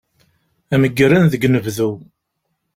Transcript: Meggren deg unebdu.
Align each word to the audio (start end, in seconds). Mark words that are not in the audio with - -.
Meggren 0.81 1.23
deg 1.31 1.45
unebdu. 1.47 1.89